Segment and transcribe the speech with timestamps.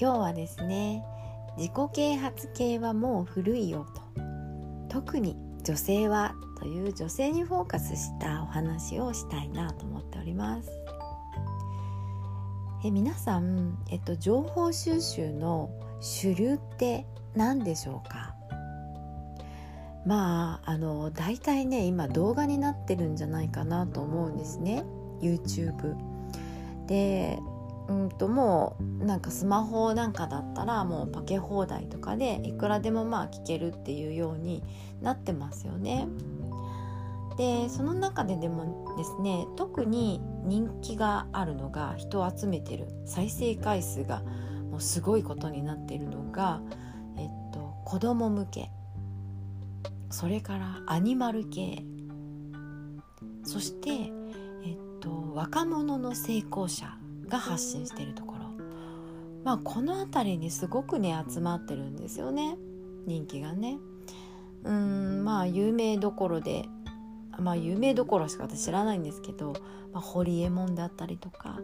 [0.00, 1.04] 今日はですね
[1.58, 4.00] 自己啓発系はもう古いよと。
[4.88, 10.70] 特に女性はという女性にフォーカスしたお話をしたいなと思っております。
[12.82, 15.68] え皆さん、えっと、情報収集の
[16.00, 17.04] 主流って
[17.34, 18.34] 何でしょうか？
[20.06, 24.82] まああの大体ね今動画になってるんじゃないかなと思うんですね。
[25.20, 25.94] YouTube
[26.86, 27.38] で
[27.90, 34.62] うんともうなんかスマホなんかだったらもうパケ放題とかでいくらでもまあ聞けるっていうように
[35.02, 36.06] なってますよね。
[37.36, 44.22] でその中ででもですね特に人気があるのが人を集めてる再生回数が
[44.70, 46.60] もうすごいことになってるのが、
[47.16, 48.70] えっと、子供向け。
[50.10, 51.82] それからアニマル系。
[53.42, 56.99] そして、えっと、若者の成功者。
[57.30, 58.40] が発信しているところ。
[59.44, 62.56] まあこの辺りにすごくね集まってるんですよね。
[63.06, 63.78] 人気がね。
[64.64, 66.66] うんまあ有名どころで
[67.38, 69.54] まあ有名どころしか私知らないんですけど、
[69.94, 71.58] まあ、堀エモ門だったりとか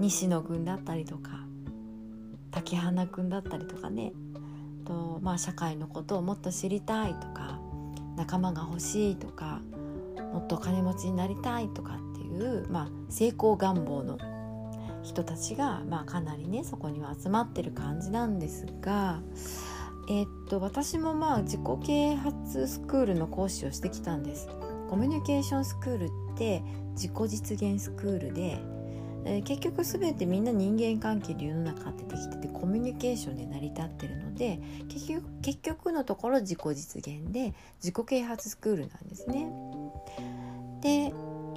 [0.00, 1.44] 西野君だったりとか
[2.50, 4.12] 竹花君だったりとかね。
[4.84, 7.58] と、まあ、社会のことをもっと知りたいとか
[8.16, 9.60] 仲間が欲しいとか
[10.32, 14.18] もっと金持ちになりたいとかっていう、まあ、成功願望の
[15.04, 19.20] 人たちが、まあ、かなりねそこには集まってる感じなんですが、
[20.08, 24.48] えー、っと私もまあ自己啓発スクールの講師をしてきたんです。
[24.88, 26.62] コミュニケーションスクールって
[26.92, 28.58] 自己実現スクールで、
[29.24, 39.48] えー、結局全てみんな人間関係で世の中ってできててコミュニケーションで成り立ってるので結局結局のところ自己実現で自己啓発スクールなんですね。
[40.80, 41.12] で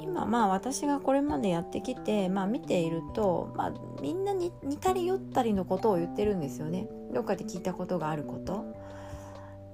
[0.07, 6.88] 今まあ私がこれまでやってきて、まあ、見ていると、まあ、みんなに似たり寄ったりのことを言ってるんですよね。
[7.13, 8.66] どっかで聞いたことがあること。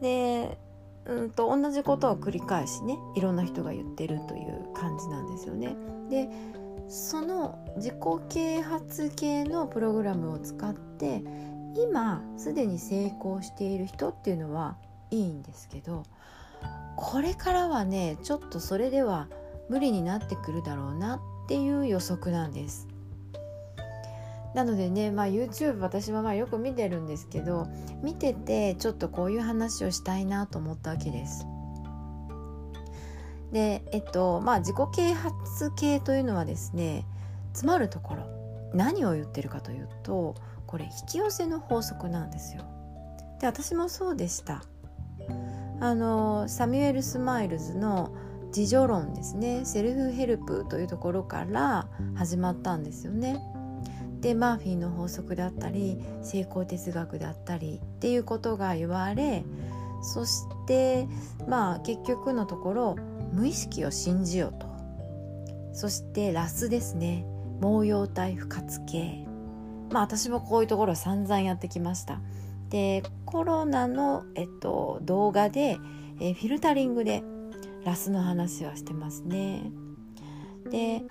[0.01, 0.57] で
[1.05, 5.75] うんと同じことを繰り返しねいろんな人が言ってるという感じなんですよね。
[6.09, 6.29] で
[6.89, 7.95] その自己
[8.29, 11.23] 啓発系のプログラムを使って
[11.75, 14.77] 今すでに成功している人っていうのは
[15.09, 16.03] いいんですけど
[16.95, 19.27] これからはねちょっとそれでは
[19.69, 22.87] 無理になってくるだろうなっていう予測なんです。
[24.53, 27.67] なのでね、まあ、YouTube 私はまあよく見てるんですけど
[28.03, 31.45] 見ててちょっとこういう話をしたいなと思ったわけです。
[33.51, 37.05] でえっとまあ自己啓発系というのはですね
[37.53, 38.23] 詰まるところ
[38.73, 40.35] 何を言ってるかというと
[40.65, 42.63] これ引き寄せの法則なんですよ。
[43.39, 44.63] で私もそうでした。
[45.79, 48.15] あのサミュエル・スマイルズの
[48.55, 49.65] 自助論ですね。
[49.65, 53.41] Self-Help というところから始まったんですよね。
[54.21, 59.43] でマーフィーの法則だったり成功哲学だったりっていうことが言われ
[60.01, 61.09] そして
[61.45, 62.95] まあ結局のところ
[63.33, 64.67] 無意識を信じようと。
[65.73, 67.25] そしてラスですね。
[67.59, 69.25] 毛様体不活系
[69.91, 72.19] まあ私もこういうところ散々やってきました。
[72.69, 75.77] でコロナの、えっと、動画で、
[76.19, 77.23] えフィルタリングで
[77.85, 79.71] ラスの話はしてますね。
[80.69, 81.03] で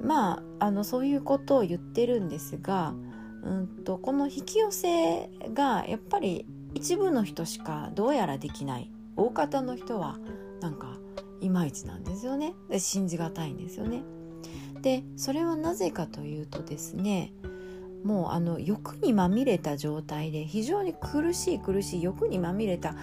[0.00, 2.94] まああのそういうことを言ってるんですが、
[3.42, 10.18] うんと、この引き寄せがやっぱり一部の人しかどうやらできない大方の人は
[10.60, 10.98] なんか
[11.40, 14.02] いまいちなんですよねで信じがたいんですよね。
[14.82, 17.32] でそれはなぜかというとですね
[18.04, 22.94] もうあの欲にまみれた状態で非常に苦しい苦しい欲にまみれた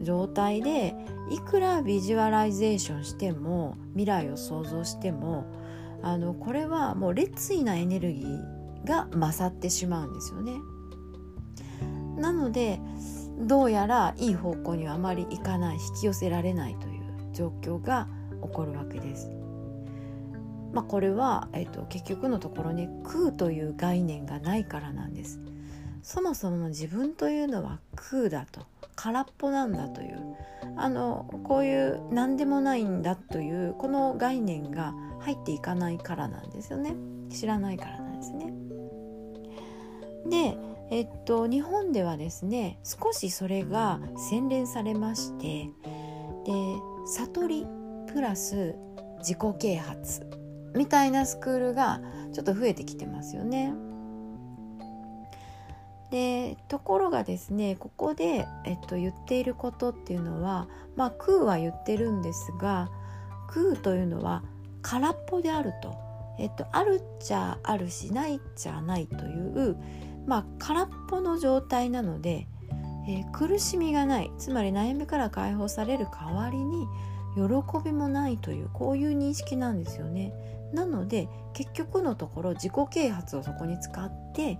[0.00, 0.94] 状態で
[1.30, 5.46] いくらビジュアライゼーションしても未来を想像しても
[6.02, 10.54] あのこれはもう劣位なエネルギーが勝ってしまうんですよね。
[12.16, 12.80] なので
[13.40, 17.02] どうやらいい方向にはあまりいかない引き寄せられないという
[17.32, 18.08] 状況が
[18.42, 19.30] 起こるわけです。
[20.72, 25.40] まあ、これは、えっと、結局のところね空という概念がないからなんです。
[26.02, 28.66] そもそも自分というのは空だと
[28.96, 30.36] 空っぽなんだという
[30.76, 36.94] あのこういう何でもないんだというこの概念が入っていかないからなんですよね
[37.30, 38.52] 知らないからなんですね。
[40.28, 40.56] で
[40.90, 43.98] えっと、日本ではですね少しそれが
[44.30, 45.70] 洗練されまして
[46.44, 46.52] で
[47.06, 47.66] 悟り
[48.12, 48.74] プラス
[49.20, 50.26] 自己啓発
[50.74, 52.02] みたいなスクールが
[52.34, 53.72] ちょっと増えてきてますよね。
[56.12, 62.90] でところがですねここで、えっと、言っていることっていうのはまあ空は言ってるんですが
[63.48, 64.44] 空というのは
[64.82, 65.94] 空っぽであると、
[66.38, 69.78] えっと、あるっちゃあるしないっちゃないという
[70.26, 72.46] まあ空っぽの状態なので、
[73.08, 76.86] えー、苦しみがないつまり悩みから解放される代わりに
[77.36, 77.42] 喜
[77.82, 80.34] びもないというこういう認識なんですよね。
[80.74, 84.58] なので結局のところ自己啓発をそこに使って、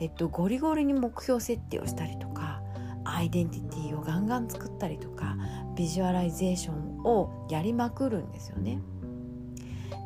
[0.00, 2.62] えっと、ゴリゴリに目標設定をしたりとか
[3.04, 5.36] アイデンティティをガンガン作ったりとか
[5.76, 8.80] ビジュアライゼーションをやりまくるんですよね。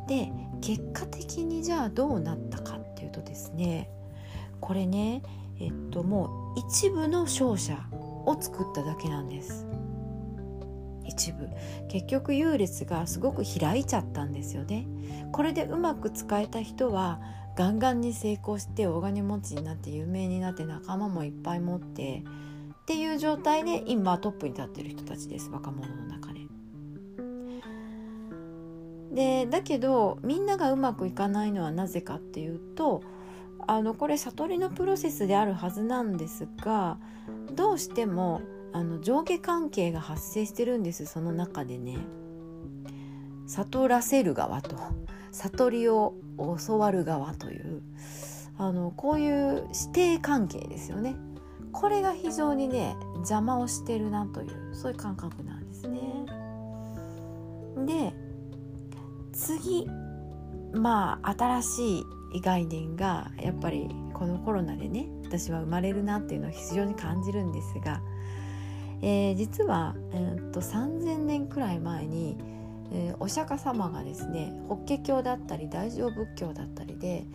[0.07, 0.31] で
[0.61, 3.89] 結果的にじゃあどうなったかっていうとですね
[4.59, 5.21] これね
[5.59, 7.77] えっともう一部の勝者
[8.25, 9.65] を作っただけなんです。
[11.05, 11.49] 一部。
[11.89, 14.87] 結局優劣がすごく開いちゃったんですよね。
[15.31, 17.19] これでうまく使えた人は
[17.59, 22.23] ガンガンに成功して大金持ちになって有名になって仲間もいっぱい持って
[22.83, 26.39] っていう状態で今トップに立ってる人たちです若者の中で。
[29.11, 33.03] でだけどみんながうまくいかないのはなぜかっていうと
[33.67, 36.97] あのこれ悟りのプロセスであるはずなんですが
[37.57, 38.39] どうしても
[38.71, 41.97] あの上下関係が発生してるんですその中でね
[43.49, 44.77] 悟らせる側と
[45.31, 46.15] 悟りを
[46.67, 47.81] 教わる側という
[48.57, 51.15] あのこういう師弟関係ですよね
[51.71, 55.99] これが非常にね邪魔をしてるなというそういう感覚なんですね。
[57.85, 58.13] で
[59.31, 59.87] 次
[60.73, 61.99] まあ新し
[62.33, 68.01] い概念がやっぱりこのコロナでね私は生まれるなっていうのを非常に感じるんですが、
[69.01, 72.35] えー、実は、えー、っと3,000年くらい前に、
[72.91, 77.25] えー、お釈迦様がですね法華経だったり大乗仏教だったりで、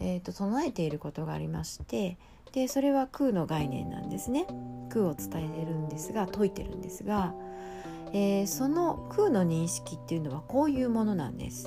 [0.00, 2.18] えー、っと唱えていることがありまして
[2.52, 4.46] でそれは空の概念なんですね。
[4.90, 7.34] 空を伝えるんですが説いてるんですが、
[8.12, 11.66] えー、その空の認識っていうのはこういうものなんです。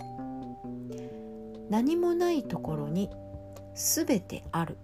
[1.69, 3.09] 何もないところに
[3.73, 4.77] 全てある。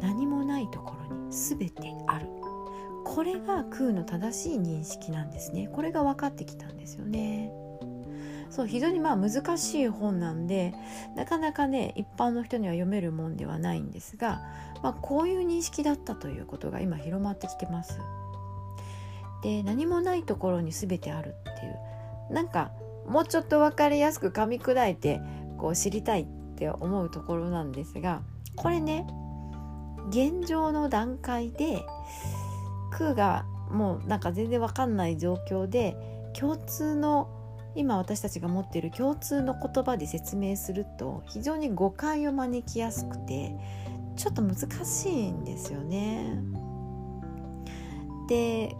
[0.00, 2.26] 何もないところに全てある。
[3.18, 5.68] これが空の正しい認識なんですね。
[5.72, 7.50] これが分かってきたんですよね。
[8.48, 10.72] そう非常にまあ難しい本なんで
[11.16, 14.40] なかなかね一般の人には読めるもんではないんですが、
[14.84, 17.98] まあ、こういう認識だったということが今広まってきてます。
[19.42, 21.68] で何もないところに全てあるってい
[22.30, 22.70] うなんか
[23.08, 25.20] もうちょっと分かりやすく噛み砕いて
[25.56, 28.22] こう知りたいって思うところなんですが
[28.54, 29.08] これね
[30.10, 31.84] 現状の段階で
[32.90, 35.96] 空がもうなんか全然分かんない状況で
[36.38, 37.28] 共通の
[37.74, 43.54] 今私たちが持っている共通の言葉で説明すると非常に誤解を招きやすくて
[44.16, 46.40] ちょっと難しいんですよね。
[48.28, 48.74] で、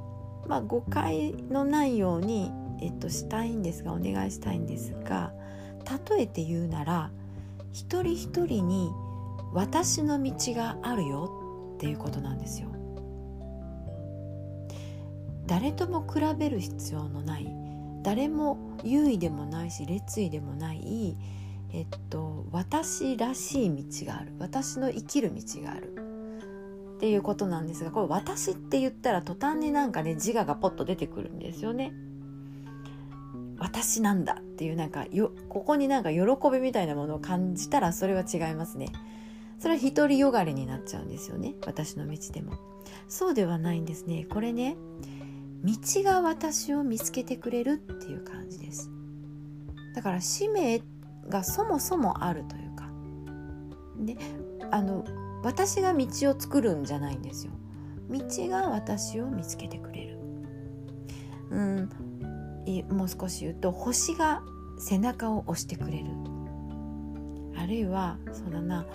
[0.47, 2.51] まあ、誤解のないように
[2.81, 5.33] えっと、したいんですがお願いしたいんですが
[6.09, 7.11] 例えて言うなら
[7.73, 8.91] 一人一人に
[9.53, 12.69] 私の道があるよっていうことなんですよ。
[15.49, 17.49] 誰とも比べる必要のない
[18.05, 21.17] 誰も優位でもないし劣位でもない
[21.73, 24.33] えっと私らしい道がある。
[24.39, 25.95] 私の生きる道がある。
[26.97, 31.93] っていうことなんですがこれ私って言ったら途端になんかね自我がポッと出てくるんですよね。
[33.59, 34.39] 私なんだ。
[34.41, 38.89] っていうなんかよここになんか喜びみたいなものを感じたらそれは違いますね。
[39.59, 41.55] それは独りよがりになっちゃうんですよね。
[41.67, 42.55] 私の道でも。
[43.09, 44.27] そうではないんですね。
[44.29, 44.77] これね
[45.65, 48.91] 道が私を見つけてくれるっていう感じです。
[49.95, 50.83] だから使命
[51.29, 52.89] がそもそもあるというか。
[54.01, 54.17] で
[54.71, 55.05] あの
[55.43, 57.53] 私が道を作るんじゃないんですよ。
[58.11, 60.19] 道が私を見つけてくれる。
[61.51, 61.89] うん。
[62.91, 64.43] もう少し言うと星が
[64.79, 66.07] 背中を押してくれる。
[67.57, 68.87] あるいはそうだな。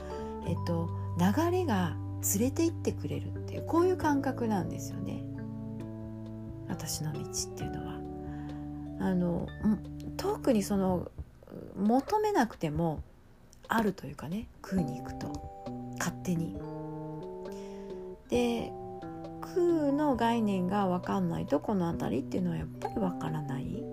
[0.47, 0.89] えっと
[1.19, 1.97] 流れが
[2.37, 5.25] 連れて行ってくれるっていうこういう感覚なんですよね。
[6.67, 7.23] 私の道っ
[7.55, 7.93] ていうのは。
[8.99, 9.47] あの
[10.15, 11.11] 特にその
[11.75, 13.01] 求めなくても
[13.67, 15.27] あるというかね空に行くと
[15.99, 16.55] 勝手に。
[18.29, 18.71] で
[19.41, 23.83] 空の概念が分かんないとこの辺りっていうのはやっぱり分からない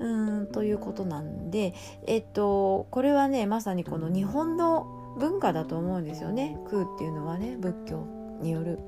[0.00, 1.74] うんということなんで
[2.06, 8.06] えっとこれはねまさにこの日本の文化だと思うんですよね空っていうのはね仏教
[8.40, 8.80] による。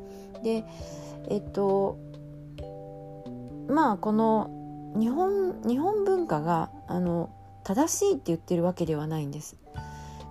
[0.43, 0.65] で
[1.29, 1.99] えっと
[3.69, 4.51] まあこの
[4.99, 7.31] 日本日本文化があの
[7.65, 9.57] 正しいって言ってるわけではないんです。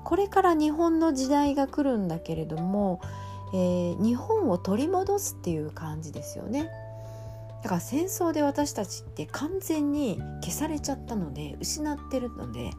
[0.03, 3.01] これから日本の時代が来るんだけれども、
[3.53, 6.69] えー、日本を取り戻すっていう感じですよね。
[7.63, 12.69] だから戦争で私たちって完全に消されちゃったので失ってるので、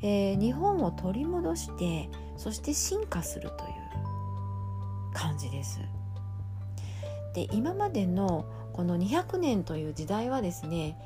[0.00, 3.72] えー、日本を取り戻してそして進化するという
[5.12, 5.80] 感じです。
[7.34, 10.96] で今までのこの200年という時代はですね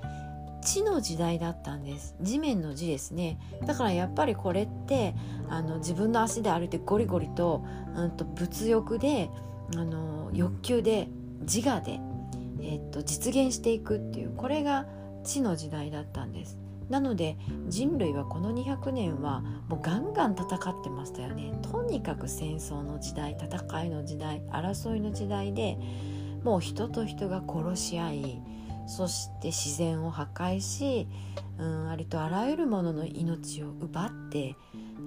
[0.66, 2.16] 地の時代だったんです。
[2.20, 3.38] 地面の字ですね。
[3.66, 5.14] だからやっぱりこれって
[5.48, 9.30] あの自分の足で歩いてゴリゴリと,、うん、と物欲で
[9.76, 11.08] あの欲求で
[11.42, 12.00] 自我で、
[12.60, 14.86] えっと実現していくっていうこれが
[15.22, 16.58] 地の時代だったんです。
[16.88, 17.36] なので
[17.68, 21.52] 人類はこの200年はもうガンガン戦ってましたよね。
[21.62, 25.78] とにかく戦争の時代戦いの時代争いの時代で
[26.46, 28.42] もう人と人が殺し合い
[28.86, 31.08] そして自然を破壊し、
[31.58, 34.54] うん、ありとあらゆるものの命を奪って、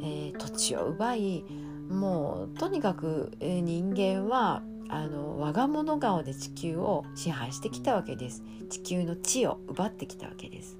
[0.01, 1.45] えー、土地を奪い
[1.89, 8.43] もうとにかく、えー、人間はあの我が物顔で地球を支配してきたわけです。
[8.69, 10.77] 地球の地を奪ってきたわけです。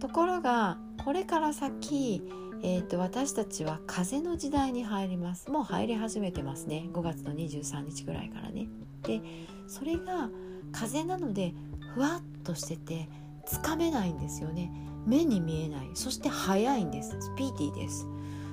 [0.00, 2.24] ところがこれから先、
[2.68, 5.52] えーと、私たちは風の時代に入ります。
[5.52, 6.88] もう入り始めてますね。
[6.92, 8.66] 5月の23日ぐらいからね。
[9.04, 9.20] で
[9.68, 10.30] それが
[10.72, 11.54] 風なので
[11.94, 13.08] ふわっとしてて
[13.46, 14.72] つかめないんですよね。
[15.06, 15.90] 目に見えない。
[15.94, 17.10] そして速いんです。
[17.20, 18.08] スピーディーです。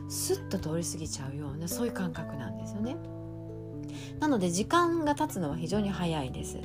[0.10, 2.96] スッと通り過ぎちゃうようなそういう感覚なんですよね。
[4.20, 6.60] なので時間が経つのは非常に早いです。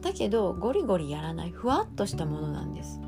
[0.00, 1.50] だけどゴリゴリやらない。
[1.50, 3.00] ふわっとしたものなんです。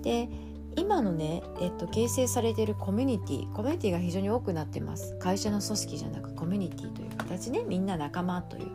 [0.00, 0.30] で
[0.76, 5.16] 今のね、えっと、形成されているコミュニティコミュニティが非常に多くなってます。
[5.18, 8.70] 会社の組織じゃなくコミュニティという形ねみんな仲間という。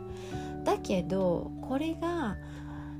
[0.64, 2.36] だけどこれが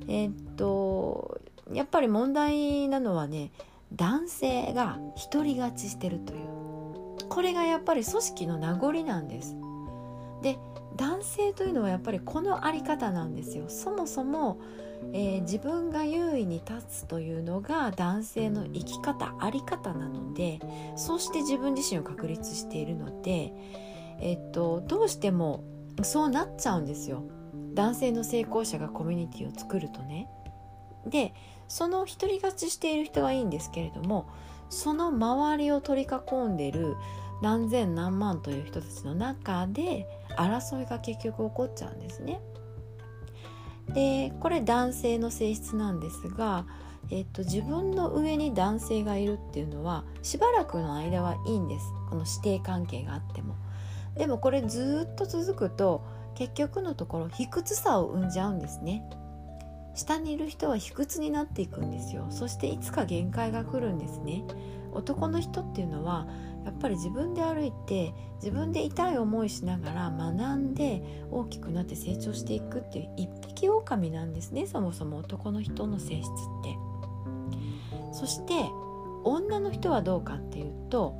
[0.07, 1.39] えっと
[1.71, 3.51] やっぱり問題なのはね
[3.93, 4.99] 男性が
[5.31, 6.49] 独り勝ちしてるという。
[7.29, 9.55] これがやっぱり組織の名残なんです。
[10.41, 10.57] で
[10.95, 13.65] 男性というのはやっぱりこの在り方なんですよ。
[13.67, 14.59] そもそも、
[15.13, 20.59] えー、自分が優位に立つというのが男性の生き方在り方なので
[20.95, 23.53] そうして自分自身を確立しているので、
[24.19, 25.63] えっと、どうしても
[26.03, 27.23] そうなっちゃうんですよ。
[27.73, 30.27] 男性の成功者がコミュニティを作るとね。
[31.05, 31.33] で
[31.67, 34.27] その独り勝ちしている人はいいんですけれども
[34.69, 36.95] その周りを取り囲んでる
[37.41, 40.05] 何千何万という人たちの中で
[40.39, 42.39] 争いが結局起こっちゃうんですね。
[43.93, 46.65] でこれ男性の性質なんですが、
[47.09, 53.55] えっと、自分の上に男性がいるっていうのはしばらくの間はいいんですこの師弟関係があっても。
[54.15, 56.03] でもこれずっと続くと
[56.35, 59.03] 結局のところ卑屈さを生んじゃうんですね。
[59.95, 64.43] 下にいる人は卑屈になっていくんですよそしていつか限界が来るんですね
[64.93, 66.27] 男の人っていうのは
[66.65, 71.01] やっぱり自分で歩いて自分で痛い思いしながら学んで
[71.31, 74.67] 大きくなって成長していくっていう一匹狼なんですね。
[74.67, 76.31] そもそも男の人の性質っ
[76.63, 76.77] て。
[78.11, 78.53] そして
[79.23, 81.15] 女の人はどうかっていうと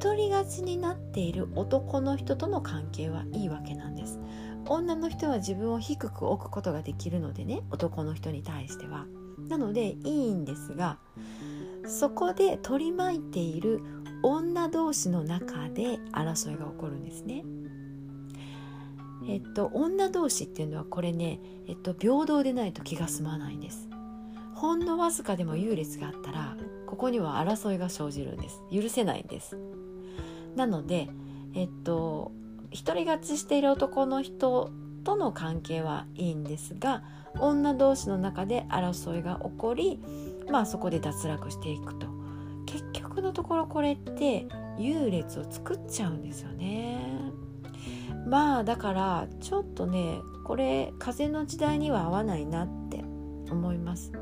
[0.00, 4.20] 独り勝ちになっている男の人との関係はいいわけなんです。
[4.68, 9.06] 女の人は自分を低く置くことができるのでね男の人に対しては。
[9.48, 10.98] なのでいいんですが
[11.86, 13.82] そこで取り巻いている
[14.22, 17.44] 女同士の中で争いが起こるんですね。
[19.28, 23.88] えっと女同士っていうのはこれね、えっと、平等でないと気が済まないんです。
[24.62, 29.58] ほんのわずかでも優劣があったらここには争いが生じるんです許せないんです
[30.54, 31.08] なので
[31.54, 32.30] えっと
[32.70, 34.70] 独り勝ちしている男の人
[35.02, 37.02] との関係はいいんですが
[37.40, 40.00] 女同士の中で争いが起こり
[40.48, 42.06] まあそこで脱落していくと
[42.64, 44.46] 結局のところこれって
[44.78, 46.98] 優劣を作っちゃうんですよね。
[48.26, 52.98] まあだからちょっとねこれ風の時代には合わないなって
[53.50, 54.12] 思います。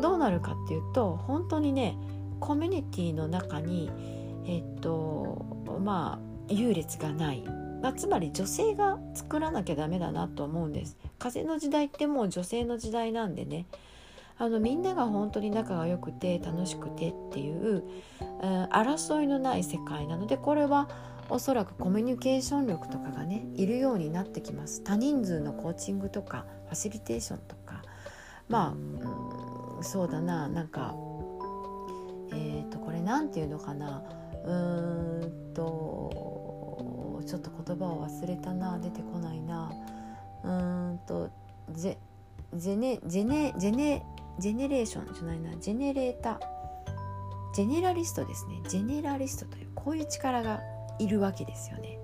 [0.00, 1.96] どうなるかっていうと本当にね
[2.40, 3.90] コミュニティの中に
[4.46, 5.46] えっと
[5.82, 7.42] まあ優劣がない。
[7.82, 10.96] まあ、つまり女性が作らなきゃダメだなと思うんです。
[11.18, 13.66] 風の時代ってもう女性の時代なんでね。
[14.38, 17.84] あのみんなが本当に仲が良くて楽しくてっていう、
[18.42, 20.88] うん、争いのない世界なのでこれは
[21.28, 24.82] おそらくコミュニケーション力とかがねいるようになってきます。
[24.84, 27.82] 多人数のコーチングとかファシリテーションとか。
[28.48, 28.68] まあ、
[29.76, 30.94] うん、そうだななんか
[32.30, 34.02] えっ、ー、とこれ何て言うのかな。
[34.44, 39.72] うーんとちょっと言葉を忘れたな出てこないな。
[40.44, 41.28] うーんと
[41.72, 41.98] ゼ
[42.54, 44.04] ゼネゼネゼネ
[44.38, 46.40] ジェネレーションじゃないなジェネレータ
[47.54, 50.60] ジェネラリストですねジェネラリストというこういう力が
[50.98, 51.98] いるわけですよね。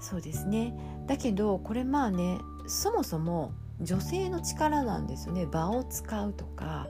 [0.00, 0.74] そうですね
[1.06, 6.86] だけどこれまあねそもそも女性の力なんですよね場を使うとか、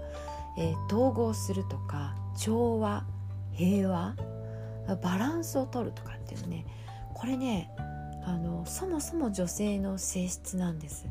[0.59, 3.05] えー、統合するとか調和
[3.53, 4.15] 平和
[5.03, 6.67] バランスを取るとかっていうね
[7.15, 7.71] これね
[8.25, 11.07] あのそもそも女性の性質なんです。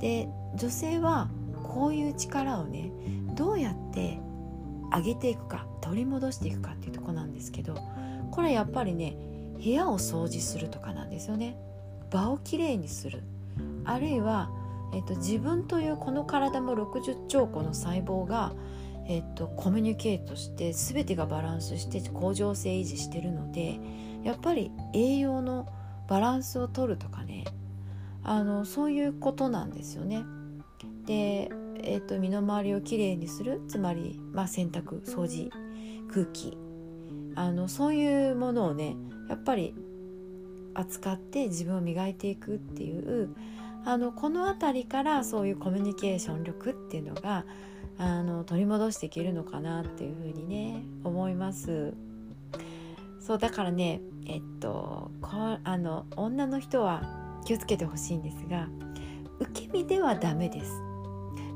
[0.00, 1.28] で女性は
[1.62, 2.90] こういう力をね
[3.34, 4.18] どうやって
[4.94, 7.74] 上げていくか取り戻していくかっていうとこなんですけど
[8.30, 9.16] これやっぱりね
[9.62, 11.56] 部屋を掃除するとかなんですよね
[12.10, 13.22] 場をきれいにする
[13.84, 14.50] あるいは、
[14.92, 18.52] えっと、自分というこの体も60兆個の細胞が、
[19.06, 23.80] えっと、コミュニケートして全てがバランスして恒常性維持してるので
[24.22, 25.68] やっぱり栄養の
[26.08, 27.44] バランスを取るとかね
[28.22, 30.24] あのそういうことなんですよね。
[31.06, 31.50] で、
[31.82, 35.50] えっと、身の回りをきれいにするつまり、まあ、洗濯掃除
[36.12, 36.56] 空気
[37.34, 38.96] あのそういうものをね
[39.28, 39.74] やっぱり
[40.74, 43.34] 扱って自分を磨いていくっていう
[43.84, 47.44] あのこの辺りからそういうコミュニケーション力っていうのが
[47.98, 51.94] あの取り戻していけるのかなっていうふうにね思います。
[53.20, 55.30] そうだからねえっとこ
[55.62, 57.02] あの女の人は
[57.44, 58.68] 気をつけてほしいんですが
[59.40, 60.91] 受け身ではダメです。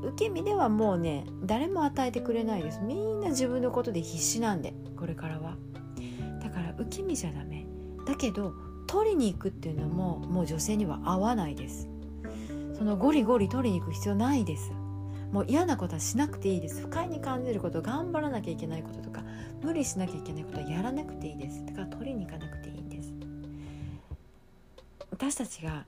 [0.03, 2.81] 受け身ではもうね誰も与えてくれないです。
[2.81, 5.57] みんな自分のことで必死なんでこれからは。
[6.43, 7.67] だから受け身じゃダメ。
[8.07, 8.53] だけど
[8.87, 11.89] 取りに行くっていうのももう女性には合わないです。
[12.77, 14.71] そのゴリゴリ取りに行く必要ないです。
[15.33, 16.81] もう嫌なことはしなくていいです。
[16.83, 19.25] 不快に感じること頑張らなきゃいけないこととか
[19.63, 21.65] 無理しなきゃいけないことはやらなくていいです。
[21.67, 23.13] だから取りに行かなくていいんです。
[25.11, 25.85] 私たちが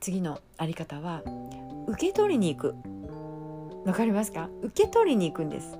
[0.00, 1.22] 次のあり方は
[1.86, 2.74] 受け取りに行く。
[3.84, 4.48] わかりますか？
[4.62, 5.78] 受け取りに行くんです。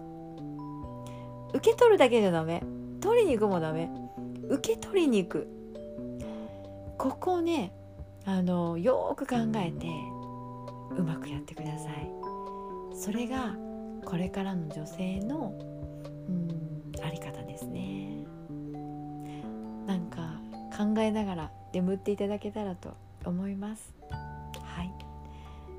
[1.54, 2.62] 受け取るだけじゃダメ。
[3.00, 3.90] 取りに行くもダメ。
[4.48, 5.48] 受け取りに行く。
[6.98, 7.72] ここをね
[8.24, 9.86] あのよく考えて
[10.96, 12.10] うまくやってください。
[12.94, 13.56] それが
[14.04, 15.54] これからの女性の
[16.28, 18.24] うんあり方ですね。
[19.86, 20.40] なんか
[20.76, 23.94] 考えながら眠っていただけたらと思います。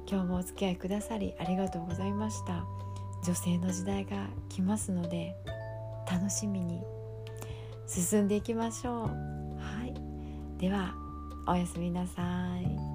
[0.07, 2.65] 今日もお付き合いくださりありがとうございました。
[3.25, 5.33] 女性の時代が来ますので
[6.11, 6.81] 楽しみに
[7.87, 9.07] 進んでいきましょう。
[9.57, 9.93] はい。
[10.59, 10.93] では
[11.47, 12.21] おやすみなさ
[12.59, 12.92] い。